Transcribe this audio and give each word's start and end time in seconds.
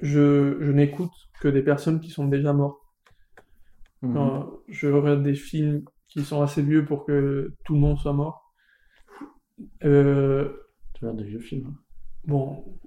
je, 0.00 0.58
je 0.60 0.72
n'écoute 0.72 1.12
que 1.40 1.48
des 1.48 1.62
personnes 1.62 2.00
qui 2.00 2.10
sont 2.10 2.26
déjà 2.28 2.52
mortes. 2.52 2.80
Mhm. 4.02 4.46
Je 4.68 4.88
regarde 4.88 5.22
des 5.22 5.34
films 5.34 5.84
qui 6.08 6.24
sont 6.24 6.42
assez 6.42 6.62
vieux 6.62 6.84
pour 6.84 7.04
que 7.04 7.52
tout 7.64 7.74
le 7.74 7.80
monde 7.80 7.98
soit 7.98 8.12
mort. 8.14 8.52
Euh, 9.84 10.52
Tu 10.94 11.04
regardes 11.04 11.18
des 11.18 11.28
vieux 11.28 11.40
films. 11.40 11.66
hein. 11.68 11.78
bon, 12.24 12.78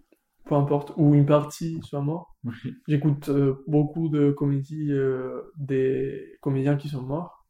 peu 0.46 0.56
importe, 0.56 0.94
ou 0.98 1.14
une 1.16 1.26
partie 1.26 1.80
soit 1.84 2.02
mort. 2.02 2.36
Oui. 2.44 2.54
J'écoute 2.88 3.30
euh, 3.30 3.64
beaucoup 3.68 4.10
de 4.10 4.32
comédies 4.32 4.92
euh, 4.92 5.42
des 5.58 6.36
comédiens 6.42 6.76
qui 6.76 6.90
sont 6.90 7.04
morts. 7.04 7.46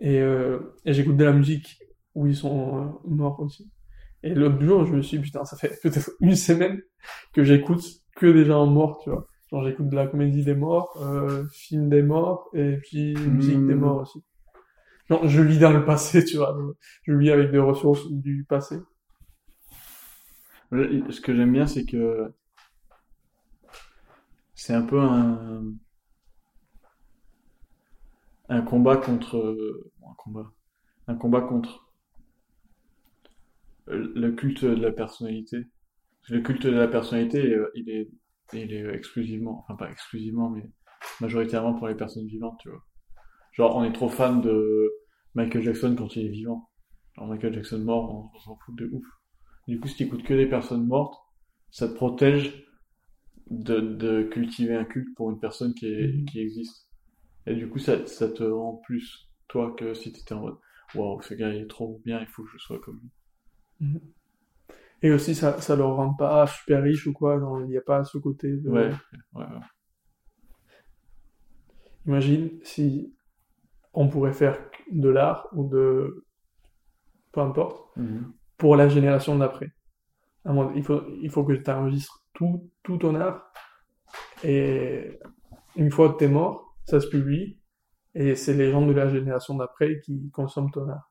Et, 0.00 0.18
euh, 0.20 0.58
et 0.86 0.94
j'écoute 0.94 1.16
de 1.16 1.24
la 1.24 1.32
musique 1.32 1.78
où 2.14 2.26
ils 2.26 2.36
sont 2.36 3.00
morts 3.04 3.40
aussi. 3.40 3.70
Et 4.22 4.34
l'autre 4.34 4.60
jour, 4.62 4.86
je 4.86 4.94
me 4.94 5.02
suis 5.02 5.18
dit, 5.18 5.24
putain, 5.24 5.44
ça 5.44 5.56
fait 5.56 5.78
peut-être 5.82 6.10
une 6.20 6.36
semaine 6.36 6.80
que 7.34 7.44
j'écoute 7.44 7.84
que 8.20 8.26
des 8.26 8.46
gens 8.46 8.66
morts, 8.66 9.00
tu 9.04 9.10
vois. 9.10 9.26
Genre, 9.50 9.64
j'écoute 9.64 9.88
de 9.90 9.96
la 9.96 10.08
comédie 10.08 10.44
des 10.44 10.54
morts, 10.54 10.96
euh, 11.02 11.46
film 11.52 11.88
des 11.90 12.02
morts, 12.02 12.50
et 12.54 12.78
puis 12.78 13.16
musique 13.28 13.66
des 13.66 13.74
Hmm. 13.74 13.76
morts 13.76 14.02
aussi. 14.02 14.22
Genre, 15.10 15.28
je 15.28 15.42
vis 15.42 15.58
dans 15.60 15.72
le 15.72 15.84
passé, 15.84 16.24
tu 16.24 16.38
vois. 16.38 16.56
Je 17.04 17.14
vis 17.14 17.30
avec 17.32 17.52
des 17.52 17.58
ressources 17.60 18.10
du 18.10 18.44
passé. 18.48 18.76
Ce 20.72 21.20
que 21.20 21.34
j'aime 21.36 21.52
bien, 21.52 21.66
c'est 21.68 21.84
que 21.84 22.32
c'est 24.54 24.74
un 24.74 24.82
peu 24.82 25.00
un, 25.00 25.64
un 28.50 28.60
combat 28.60 28.98
contre 28.98 29.56
un 30.06 30.14
combat, 30.18 30.52
un 31.08 31.16
combat 31.16 31.40
contre 31.42 31.88
le 33.88 34.30
culte 34.32 34.64
de 34.64 34.74
la 34.80 34.90
personnalité. 34.90 35.66
Le 36.28 36.40
culte 36.40 36.66
de 36.66 36.70
la 36.70 36.88
personnalité, 36.88 37.52
euh, 37.54 37.70
il 37.74 37.88
est, 37.90 38.08
il 38.52 38.72
est 38.72 38.94
exclusivement, 38.94 39.60
enfin 39.64 39.76
pas 39.76 39.90
exclusivement, 39.90 40.50
mais 40.50 40.70
majoritairement 41.20 41.74
pour 41.74 41.88
les 41.88 41.94
personnes 41.94 42.26
vivantes, 42.26 42.58
tu 42.60 42.68
vois. 42.70 42.82
Genre, 43.54 43.76
on 43.76 43.84
est 43.84 43.92
trop 43.92 44.08
fan 44.08 44.40
de 44.42 44.90
Michael 45.34 45.62
Jackson 45.62 45.94
quand 45.98 46.16
il 46.16 46.26
est 46.26 46.30
vivant. 46.30 46.70
Genre, 47.16 47.26
Michael 47.28 47.54
Jackson 47.54 47.80
mort, 47.80 48.14
on, 48.14 48.36
on 48.36 48.40
s'en 48.40 48.56
fout 48.64 48.76
de 48.76 48.86
ouf. 48.92 49.06
Du 49.68 49.80
coup, 49.80 49.88
si 49.88 49.96
tu 49.96 50.04
écoutes 50.04 50.24
que 50.24 50.34
des 50.34 50.46
personnes 50.48 50.86
mortes, 50.86 51.18
ça 51.70 51.88
te 51.88 51.94
protège 51.94 52.64
de, 53.50 53.80
de 53.80 54.22
cultiver 54.24 54.76
un 54.76 54.84
culte 54.84 55.14
pour 55.16 55.30
une 55.30 55.40
personne 55.40 55.74
qui, 55.74 55.86
est, 55.86 56.14
Mhm. 56.14 56.24
qui 56.26 56.40
existe. 56.40 56.88
Et 57.46 57.54
du 57.56 57.68
coup, 57.68 57.78
ça, 57.80 58.06
ça 58.06 58.28
te 58.30 58.44
rend 58.44 58.76
plus 58.86 59.30
toi 59.48 59.74
que 59.78 59.94
si 59.94 60.12
tu 60.12 60.20
étais 60.20 60.34
en 60.34 60.40
mode 60.42 60.58
Waouh, 60.94 61.22
ce 61.22 61.34
gars 61.34 61.54
il 61.54 61.62
est 61.62 61.68
trop 61.68 62.00
bien, 62.04 62.20
il 62.20 62.26
faut 62.28 62.44
que 62.44 62.50
je 62.52 62.58
sois 62.58 62.80
comme 62.80 63.00
lui. 63.02 63.10
Et 65.02 65.10
aussi, 65.10 65.34
ça, 65.34 65.60
ça 65.60 65.76
leur 65.76 65.96
rend 65.96 66.14
pas 66.14 66.46
super 66.46 66.82
riche 66.82 67.06
ou 67.06 67.12
quoi. 67.12 67.40
Il 67.62 67.68
n'y 67.68 67.76
a 67.76 67.80
pas 67.82 68.04
ce 68.04 68.18
côté 68.18 68.56
de... 68.56 68.68
Ouais, 68.68 68.90
ouais, 69.34 69.44
ouais. 69.44 69.66
Imagine 72.06 72.50
si 72.62 73.14
on 73.92 74.08
pourrait 74.08 74.32
faire 74.32 74.58
de 74.90 75.08
l'art 75.08 75.48
ou 75.52 75.68
de... 75.68 76.24
Peu 77.32 77.40
importe. 77.40 77.96
Mhm. 77.96 78.32
Pour 78.58 78.76
la 78.76 78.88
génération 78.88 79.36
d'après. 79.38 79.72
Il 80.74 80.82
faut, 80.84 81.02
il 81.22 81.30
faut 81.30 81.44
que 81.44 81.52
tu 81.52 81.70
enregistres 81.70 82.24
tout, 82.34 82.70
tout 82.82 82.98
ton 82.98 83.14
art. 83.14 83.52
Et 84.44 85.18
une 85.76 85.90
fois 85.90 86.12
que 86.12 86.18
tu 86.18 86.24
es 86.24 86.28
mort, 86.28 86.76
ça 86.84 87.00
se 87.00 87.06
publie. 87.06 87.58
Et 88.14 88.34
c'est 88.34 88.54
les 88.54 88.70
gens 88.70 88.84
de 88.84 88.92
la 88.92 89.08
génération 89.08 89.54
d'après 89.54 90.00
qui 90.00 90.30
consomment 90.30 90.70
ton 90.70 90.88
art. 90.88 91.09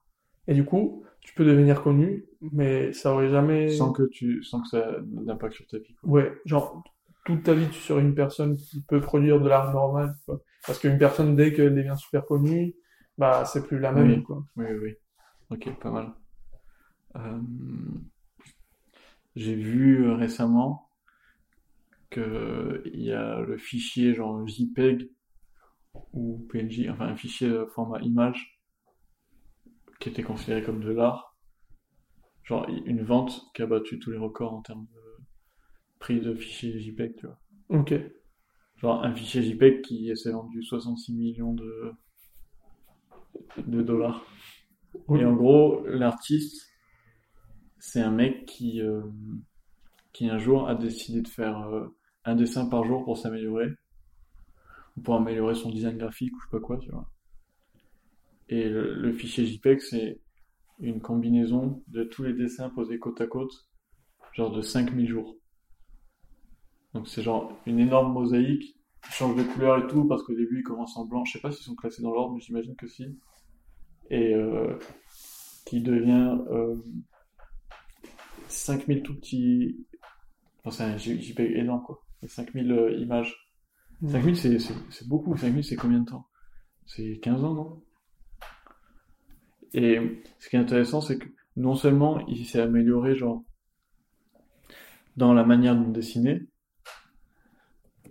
Et 0.49 0.53
du 0.55 0.65
coup, 0.65 1.03
tu 1.21 1.33
peux 1.35 1.45
devenir 1.45 1.83
connu, 1.83 2.25
mais 2.41 2.91
ça 2.91 3.13
aurait 3.13 3.29
jamais... 3.29 3.69
Sans 3.69 3.93
que 3.93 4.03
tu, 4.03 4.43
sans 4.43 4.61
que 4.61 4.67
ça 4.67 4.95
d'impact 5.03 5.53
sur 5.53 5.67
ta 5.67 5.77
vie, 5.77 5.93
quoi. 5.93 6.09
Ouais, 6.09 6.33
genre, 6.45 6.83
toute 7.23 7.43
ta 7.43 7.53
vie, 7.53 7.69
tu 7.69 7.79
serais 7.79 8.01
une 8.01 8.15
personne 8.15 8.57
qui 8.57 8.81
peut 8.81 8.99
produire 8.99 9.39
de 9.39 9.47
l'art 9.47 9.71
normal, 9.71 10.15
quoi. 10.25 10.41
Parce 10.65 10.79
qu'une 10.79 10.97
personne, 10.97 11.35
dès 11.35 11.53
qu'elle 11.53 11.75
devient 11.75 11.95
super 11.97 12.25
connue, 12.25 12.73
bah, 13.17 13.45
c'est 13.45 13.65
plus 13.65 13.79
la 13.79 13.91
même, 13.91 14.09
Oui. 14.09 14.23
quoi. 14.23 14.43
Oui, 14.57 14.65
oui. 14.81 14.95
Ok, 15.51 15.69
pas 15.79 15.91
mal. 15.91 16.13
Euh, 17.15 17.39
j'ai 19.35 19.55
vu 19.55 20.09
récemment 20.11 20.89
que 22.09 22.81
il 22.85 23.01
y 23.01 23.11
a 23.13 23.39
le 23.41 23.57
fichier 23.57 24.15
genre 24.15 24.45
JPEG 24.47 25.09
ou 26.13 26.45
PNG, 26.51 26.89
enfin 26.89 27.05
un 27.05 27.15
fichier 27.15 27.49
euh, 27.49 27.67
format 27.67 27.99
image 28.01 28.58
qui 29.99 30.09
était 30.09 30.23
considéré 30.23 30.63
comme 30.63 30.83
de 30.83 30.91
l'art. 30.91 31.35
Genre 32.43 32.67
une 32.85 33.03
vente 33.03 33.43
qui 33.53 33.61
a 33.61 33.67
battu 33.67 33.99
tous 33.99 34.11
les 34.11 34.17
records 34.17 34.53
en 34.53 34.61
termes 34.61 34.85
de 34.85 35.23
prix 35.99 36.19
de 36.19 36.33
fichier 36.33 36.79
JPEG, 36.79 37.15
tu 37.17 37.27
vois. 37.27 37.39
Ok. 37.69 37.93
Genre 38.77 39.03
un 39.03 39.13
fichier 39.13 39.43
JPEG 39.43 39.81
qui 39.81 40.15
s'est 40.15 40.31
vendu 40.31 40.63
66 40.63 41.13
millions 41.13 41.53
de, 41.53 41.93
de 43.57 43.81
dollars. 43.81 44.25
Et 45.15 45.23
en 45.25 45.33
gros, 45.33 45.85
l'artiste, 45.85 46.69
c'est 47.77 48.01
un 48.01 48.11
mec 48.11 48.45
qui, 48.45 48.81
euh, 48.81 49.03
qui 50.13 50.29
un 50.29 50.39
jour 50.39 50.67
a 50.67 50.75
décidé 50.75 51.21
de 51.21 51.27
faire 51.27 51.59
euh, 51.67 51.95
un 52.25 52.35
dessin 52.35 52.65
par 52.67 52.83
jour 52.85 53.03
pour 53.05 53.17
s'améliorer, 53.17 53.69
ou 54.97 55.01
pour 55.01 55.15
améliorer 55.15 55.55
son 55.55 55.69
design 55.69 55.97
graphique, 55.97 56.33
ou 56.35 56.39
je 56.39 56.45
sais 56.45 56.51
pas 56.51 56.59
quoi, 56.59 56.77
tu 56.77 56.89
vois. 56.89 57.07
Et 58.49 58.67
le, 58.67 58.93
le 58.93 59.13
fichier 59.13 59.45
JPEG, 59.45 59.79
c'est 59.79 60.21
une 60.79 61.01
combinaison 61.01 61.83
de 61.87 62.03
tous 62.03 62.23
les 62.23 62.33
dessins 62.33 62.69
posés 62.69 62.99
côte 62.99 63.21
à 63.21 63.27
côte, 63.27 63.67
genre 64.33 64.51
de 64.51 64.61
5000 64.61 65.07
jours. 65.07 65.37
Donc 66.93 67.07
c'est 67.07 67.21
genre 67.21 67.57
une 67.65 67.79
énorme 67.79 68.13
mosaïque, 68.13 68.75
qui 69.03 69.11
change 69.11 69.35
de 69.35 69.43
couleur 69.43 69.83
et 69.83 69.87
tout, 69.87 70.05
parce 70.05 70.23
qu'au 70.23 70.33
début, 70.33 70.59
il 70.59 70.63
commence 70.63 70.97
en 70.97 71.05
blanc. 71.05 71.23
Je 71.23 71.33
sais 71.33 71.39
pas 71.39 71.51
s'ils 71.51 71.63
sont 71.63 71.75
classés 71.75 72.01
dans 72.01 72.11
l'ordre, 72.11 72.33
mais 72.33 72.41
j'imagine 72.41 72.75
que 72.75 72.87
si 72.87 73.17
et 74.09 74.33
euh, 74.33 74.77
qui 75.65 75.81
devient 75.81 76.37
euh, 76.49 76.75
5000 78.47 79.03
tout 79.03 79.15
petits. 79.15 79.85
Enfin, 80.63 80.71
c'est 80.71 80.83
un 80.83 80.97
JPEG 80.97 81.57
énorme 81.57 81.83
quoi. 81.83 82.01
Et 82.23 82.27
5000 82.27 82.71
euh, 82.71 82.97
images. 82.97 83.35
Mhm. 84.01 84.11
5000 84.11 84.37
c'est, 84.37 84.59
c'est, 84.59 84.73
c'est 84.89 85.07
beaucoup. 85.07 85.37
5000 85.37 85.63
c'est 85.63 85.75
combien 85.75 85.99
de 85.99 86.09
temps? 86.09 86.27
C'est 86.85 87.19
15 87.19 87.43
ans, 87.43 87.53
non? 87.53 87.83
Et 89.73 90.23
ce 90.39 90.49
qui 90.49 90.55
est 90.55 90.59
intéressant, 90.59 91.01
c'est 91.01 91.17
que 91.17 91.27
non 91.55 91.75
seulement 91.75 92.25
il 92.27 92.45
s'est 92.45 92.61
amélioré, 92.61 93.15
genre, 93.15 93.43
dans 95.17 95.33
la 95.33 95.43
manière 95.43 95.75
de 95.75 95.91
dessiner, 95.91 96.47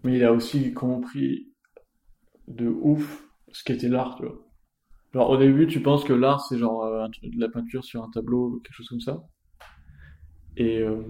mais 0.04 0.16
il 0.16 0.24
a 0.24 0.32
aussi 0.32 0.72
compris 0.72 1.52
de 2.46 2.68
ouf 2.68 3.24
ce 3.52 3.64
qu'était 3.64 3.88
l'art. 3.88 4.20
Genre, 5.14 5.30
au 5.30 5.36
début, 5.36 5.66
tu 5.66 5.82
penses 5.82 6.04
que 6.04 6.12
l'art, 6.12 6.44
c'est 6.46 6.58
genre 6.58 6.84
euh, 6.84 7.08
de 7.22 7.40
la 7.40 7.48
peinture 7.48 7.84
sur 7.84 8.04
un 8.04 8.10
tableau, 8.10 8.60
quelque 8.62 8.74
chose 8.74 8.88
comme 8.88 9.00
ça. 9.00 9.24
Et 10.56 10.80
euh, 10.80 11.02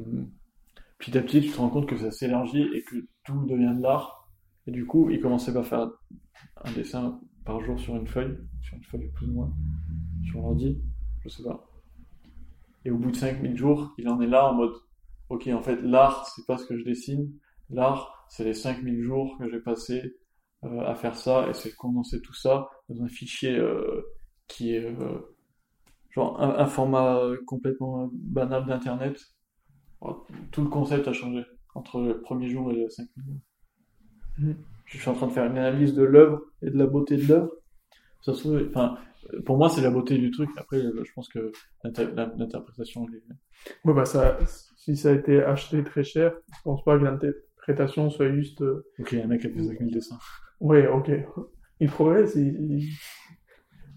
petit 0.98 1.16
à 1.18 1.22
petit, 1.22 1.40
tu 1.40 1.50
te 1.50 1.56
rends 1.56 1.70
compte 1.70 1.88
que 1.88 1.96
ça 1.96 2.10
s'élargit 2.10 2.68
et 2.74 2.82
que 2.82 2.96
tout 3.24 3.44
devient 3.46 3.74
de 3.76 3.82
l'art. 3.82 4.28
Et 4.66 4.70
du 4.70 4.86
coup, 4.86 5.10
il 5.10 5.20
commençait 5.20 5.52
par 5.52 5.66
faire 5.66 5.90
un 6.64 6.72
dessin 6.72 7.20
par 7.44 7.60
jour 7.60 7.80
sur 7.80 7.96
une 7.96 8.06
feuille, 8.06 8.36
sur 8.60 8.76
une 8.76 8.84
feuille 8.84 9.10
plus 9.14 9.26
ou 9.26 9.32
moins, 9.32 9.52
sur 10.30 10.40
l'ordi, 10.40 10.80
je 11.20 11.28
sais 11.28 11.42
pas. 11.42 11.66
Et 12.84 12.90
au 12.90 12.98
bout 12.98 13.10
de 13.10 13.16
5000 13.16 13.56
jours, 13.56 13.94
il 13.98 14.08
en 14.08 14.20
est 14.20 14.26
là 14.26 14.50
en 14.50 14.54
mode, 14.54 14.74
ok, 15.28 15.48
en 15.48 15.62
fait, 15.62 15.80
l'art, 15.82 16.26
c'est 16.28 16.46
pas 16.46 16.58
ce 16.58 16.66
que 16.66 16.76
je 16.78 16.84
dessine. 16.84 17.32
L'art, 17.70 18.26
c'est 18.28 18.44
les 18.44 18.54
5000 18.54 19.02
jours 19.02 19.36
que 19.38 19.50
j'ai 19.50 19.60
passé 19.60 20.16
euh, 20.64 20.80
à 20.86 20.94
faire 20.94 21.16
ça, 21.16 21.48
et 21.48 21.54
c'est 21.54 21.74
condenser 21.74 22.20
tout 22.20 22.34
ça 22.34 22.68
dans 22.88 23.02
un 23.02 23.08
fichier 23.08 23.56
euh, 23.56 24.02
qui 24.46 24.74
est 24.74 24.84
euh, 24.84 25.18
genre 26.10 26.40
un, 26.42 26.50
un 26.58 26.66
format 26.66 27.20
complètement 27.46 28.10
banal 28.12 28.66
d'internet. 28.66 29.20
Tout 30.52 30.62
le 30.62 30.68
concept 30.68 31.08
a 31.08 31.12
changé 31.12 31.44
entre 31.74 32.00
le 32.00 32.20
premier 32.20 32.48
jour 32.48 32.70
et 32.70 32.76
le 32.76 32.88
5000 32.88 33.24
jours. 33.24 33.40
Mhm. 34.38 34.56
Je 34.86 34.98
suis 34.98 35.08
en 35.10 35.14
train 35.14 35.26
de 35.26 35.32
faire 35.32 35.44
une 35.44 35.58
analyse 35.58 35.94
de 35.94 36.02
l'œuvre 36.02 36.40
et 36.62 36.70
de 36.70 36.78
la 36.78 36.86
beauté 36.86 37.16
de 37.16 37.26
l'œuvre. 37.26 37.52
Ça 38.20 38.34
se 38.34 38.40
trouve, 38.40 38.62
enfin, 38.68 38.98
pour 39.46 39.56
moi, 39.56 39.68
c'est 39.68 39.80
la 39.80 39.90
beauté 39.90 40.18
du 40.18 40.30
truc. 40.30 40.50
Après, 40.56 40.80
je 40.80 41.12
pense 41.14 41.28
que 41.28 41.52
l'interprétation, 41.84 43.06
elle 43.08 43.16
est... 43.16 43.22
Ouais, 43.84 43.94
bah, 43.94 44.04
ça, 44.04 44.38
si 44.76 44.96
ça 44.96 45.10
a 45.10 45.12
été 45.12 45.42
acheté 45.42 45.82
très 45.84 46.04
cher, 46.04 46.32
je 46.52 46.62
pense 46.62 46.82
pas 46.84 46.98
que 46.98 47.04
l'interprétation 47.04 48.10
soit 48.10 48.32
juste, 48.32 48.62
euh, 48.62 48.84
Ok, 48.98 49.14
un 49.14 49.26
mec 49.26 49.44
a 49.44 49.48
fait 49.48 49.62
5000 49.62 49.92
dessins. 49.92 50.18
ouais, 50.60 50.86
ok. 50.88 51.10
Il 51.80 51.88
progresse, 51.88 52.34
il, 52.36 52.88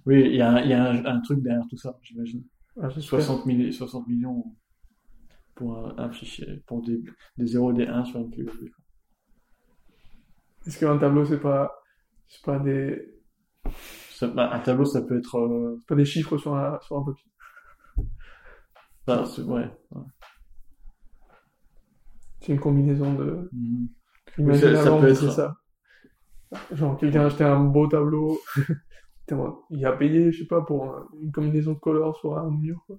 Oui, 0.05 0.21
il 0.25 0.35
y 0.35 0.41
a, 0.41 0.51
un, 0.51 0.61
il 0.61 0.69
y 0.69 0.73
a 0.73 0.83
un, 0.89 1.05
un 1.05 1.19
truc 1.21 1.41
derrière 1.41 1.65
tout 1.69 1.77
ça, 1.77 1.97
j'imagine. 2.01 2.43
ah, 2.81 2.89
j'espère. 2.89 3.19
60, 3.19 3.45
milli- 3.45 3.71
60 3.71 4.07
millions 4.07 4.43
pour 5.55 5.77
un, 5.77 5.95
un 5.97 6.11
fichier, 6.11 6.61
pour 6.67 6.81
des, 6.81 7.01
des 7.37 7.47
0 7.47 7.71
et 7.71 7.75
des 7.75 7.87
1 7.87 8.03
sur 8.05 8.19
une 8.19 8.33
USB. 8.37 8.67
Est-ce 10.65 10.79
qu'un 10.79 10.97
tableau, 10.97 11.25
c'est 11.25 11.39
pas, 11.39 11.71
c'est 12.27 12.43
pas 12.43 12.59
des, 12.59 13.05
un 14.25 14.59
tableau, 14.59 14.85
ça 14.85 15.01
peut 15.01 15.17
être... 15.17 15.37
euh, 15.37 15.77
c'est 15.79 15.87
pas 15.87 15.95
des 15.95 16.05
chiffres 16.05 16.37
sur 16.37 16.55
un, 16.55 16.79
sur 16.81 16.97
un 16.97 17.03
papier? 17.03 17.25
bah, 19.07 19.25
c'est- 19.25 19.41
ouais. 19.41 19.69
ouais. 19.91 20.03
C'est 22.41 22.53
une 22.53 22.59
combinaison 22.59 23.13
de. 23.13 23.49
Imagine 24.37 24.75
ça- 24.75 24.83
ça 24.83 24.97
peut 24.97 25.07
être- 25.07 25.31
ça. 25.31 25.57
Genre, 26.73 26.97
quelqu'un 26.97 27.25
achetait 27.25 27.43
un 27.45 27.63
beau 27.63 27.87
tableau. 27.87 28.39
Il 29.69 29.85
a 29.85 29.93
payé, 29.93 30.31
je 30.33 30.39
sais 30.41 30.47
pas, 30.47 30.61
pour 30.61 30.85
un- 30.93 31.07
une 31.21 31.31
combinaison 31.31 31.71
de 31.73 31.79
couleurs 31.79 32.17
sur 32.17 32.37
un 32.37 32.49
mur, 32.51 32.83
quoi. 32.85 32.97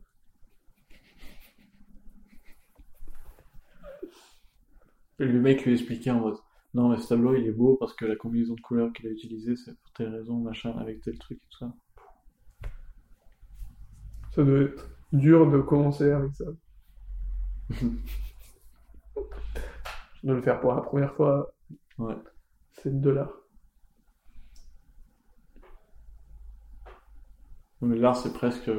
Et 5.18 5.24
le 5.24 5.40
mec 5.40 5.64
lui 5.64 5.72
expliquait 5.72 6.10
en 6.10 6.20
mode 6.20 6.36
Non, 6.74 6.88
mais 6.88 6.98
ce 6.98 7.08
tableau 7.08 7.34
il 7.36 7.46
est 7.46 7.52
beau 7.52 7.76
parce 7.76 7.92
que 7.94 8.04
la 8.06 8.16
combinaison 8.16 8.54
de 8.54 8.60
couleurs 8.60 8.92
qu'il 8.92 9.06
a 9.06 9.10
utilisée 9.10 9.56
c'est 9.56 9.78
pour 9.78 9.92
telle 9.92 10.14
raison, 10.14 10.38
machin, 10.38 10.76
avec 10.78 11.02
tel 11.02 11.18
truc 11.18 11.38
et 11.42 11.46
tout 11.50 11.58
ça. 11.58 11.74
Ça 14.34 14.42
doit 14.42 14.60
être 14.62 14.88
dur 15.12 15.50
de 15.50 15.60
commencer 15.60 16.10
avec 16.10 16.32
ça. 16.34 16.44
de 20.24 20.32
le 20.32 20.40
faire 20.42 20.60
pour 20.60 20.72
la 20.74 20.80
première 20.82 21.14
fois, 21.14 21.52
Ouais. 21.98 22.14
c'est 22.72 23.00
de 23.00 23.10
l'art. 23.10 23.32
Mais 27.80 27.96
l'art 27.96 28.16
c'est 28.16 28.32
presque. 28.32 28.70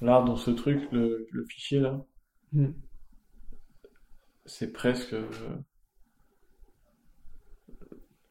L'art 0.00 0.24
dans 0.24 0.36
ce 0.36 0.50
truc, 0.50 0.90
le, 0.92 1.26
le 1.30 1.44
fichier 1.44 1.80
là, 1.80 2.04
Hmm. 2.52 2.72
c'est 4.46 4.72
presque. 4.72 5.14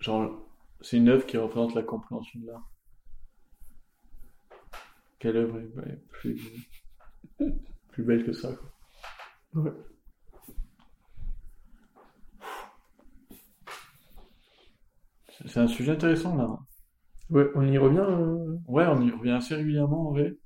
Genre, 0.07 0.31
c'est 0.79 0.95
une 0.95 1.09
œuvre 1.09 1.25
qui 1.25 1.35
représente 1.37 1.75
la 1.75 1.83
compréhension 1.83 2.39
de 2.39 2.47
l'art. 2.47 2.71
Quelle 5.19 5.35
œuvre 5.35 5.59
est 5.59 5.89
est 5.91 5.97
plus, 6.09 6.39
plus 7.91 8.03
belle 8.03 8.25
que 8.25 8.31
ça, 8.31 8.53
quoi. 8.53 9.63
Ouais. 9.63 9.71
C'est 15.29 15.47
c'est 15.47 15.59
un 15.59 15.67
sujet 15.67 15.91
intéressant 15.93 16.35
là. 16.35 16.59
Ouais, 17.29 17.47
on 17.55 17.67
y 17.67 17.77
revient. 17.77 17.99
euh, 17.99 18.57
Ouais, 18.67 18.85
on 18.87 19.01
y 19.01 19.11
revient 19.11 19.31
assez 19.31 19.55
régulièrement 19.55 20.09
en 20.09 20.11
vrai. 20.11 20.37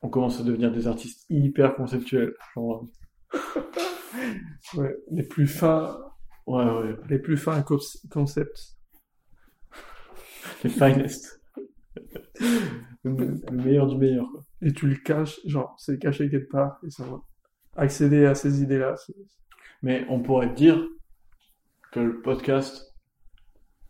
On 0.00 0.08
commence 0.08 0.40
à 0.40 0.44
devenir 0.44 0.72
des 0.72 0.86
artistes 0.86 1.26
hyper 1.28 1.74
conceptuels. 1.74 2.34
Genre, 2.54 2.86
ouais, 4.74 4.96
les 5.10 5.22
plus 5.22 5.46
fins, 5.46 5.98
ouais, 6.46 6.64
ouais, 6.64 6.96
les 7.08 7.18
plus 7.18 7.36
fins 7.36 7.62
co- 7.62 7.80
concepts. 8.10 8.76
les 10.64 10.70
finest. 10.70 11.40
le, 13.04 13.40
le 13.50 13.56
meilleur 13.62 13.86
du 13.86 13.96
meilleur, 13.96 14.30
quoi. 14.30 14.40
Et 14.62 14.72
tu 14.72 14.86
le 14.88 14.96
caches, 14.96 15.40
genre, 15.46 15.74
c'est 15.78 15.98
caché 15.98 16.30
quelque 16.30 16.50
part, 16.50 16.78
et 16.86 16.90
ça 16.90 17.04
va. 17.04 17.20
Accéder 17.76 18.24
à 18.24 18.34
ces 18.34 18.62
idées-là, 18.62 18.94
Mais 19.82 20.06
on 20.08 20.20
pourrait 20.22 20.54
dire 20.54 20.88
que 21.92 22.00
le 22.00 22.22
podcast 22.22 22.94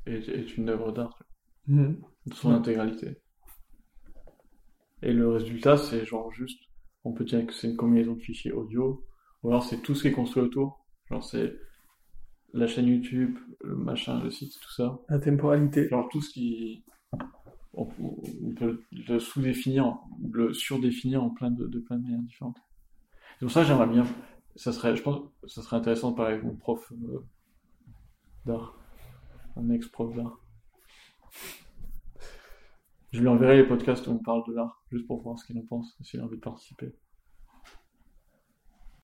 est, 0.07 0.29
est 0.29 0.57
une 0.57 0.69
œuvre 0.69 0.93
d'art 0.93 1.19
de 1.69 2.35
son 2.35 2.51
intégralité. 2.51 3.21
Et 5.03 5.13
le 5.13 5.29
résultat, 5.31 5.77
c'est 5.77 6.05
genre 6.05 6.33
juste, 6.33 6.61
on 7.05 7.13
peut 7.13 7.25
dire 7.25 7.47
que 7.47 7.53
c'est 7.53 7.69
une 7.69 7.77
combinaison 7.77 8.15
de 8.15 8.21
fichiers 8.21 8.53
audio, 8.53 9.05
ou 9.43 9.51
alors 9.51 9.65
c'est 9.65 9.79
tout 9.83 9.95
ce 9.95 10.03
qui 10.03 10.09
est 10.09 10.13
construit 10.13 10.43
autour. 10.43 10.85
Genre 11.11 11.25
c'est 11.25 11.55
la 12.53 12.67
chaîne 12.67 12.87
YouTube, 12.87 13.39
le 13.63 13.77
machin, 13.77 14.23
le 14.23 14.31
site, 14.31 14.59
tout 14.61 14.73
ça. 14.73 14.99
La 15.09 15.19
temporalité. 15.19 15.89
Genre 15.89 16.09
tout 16.11 16.21
ce 16.21 16.31
qui... 16.31 16.85
On, 17.75 17.89
on 18.43 18.55
peut 18.55 18.83
le 18.91 19.19
sous-définir, 19.19 19.99
ou 20.23 20.33
le 20.33 20.55
surdéfinir 20.55 21.23
en 21.23 21.31
plein 21.31 21.51
de, 21.51 21.67
de 21.67 21.79
plein 21.79 21.99
de 21.99 22.03
manières 22.03 22.23
différentes. 22.23 22.59
Pour 23.41 23.51
ça 23.51 23.65
j'aimerais 23.65 23.89
bien... 23.89 24.07
Ça 24.59 24.73
serait, 24.73 24.97
je 24.97 25.03
pense 25.03 25.21
que 25.43 25.49
ça 25.49 25.61
serait 25.61 25.77
intéressant 25.77 26.13
de 26.13 26.17
parler 26.17 26.33
avec 26.33 26.45
mon 26.47 26.57
prof 26.57 26.91
euh, 26.93 27.23
d'art. 28.47 28.79
Un 29.57 29.69
ex-prof 29.69 30.17
d'art. 30.17 30.41
Je 33.13 33.21
lui 33.21 33.29
enverrai 33.29 33.59
les 33.59 33.69
podcasts 33.69 34.07
où 34.07 34.13
on 34.13 34.19
parle 34.19 34.47
de 34.49 34.55
l'art, 34.55 34.83
juste 34.91 35.07
pour 35.07 35.21
voir 35.23 35.39
ce 35.39 35.45
qu'il 35.45 35.59
en 35.59 35.67
pense, 35.67 35.95
s'il 36.01 36.21
a 36.21 36.25
envie 36.25 36.37
de 36.37 36.41
participer. 36.41 36.95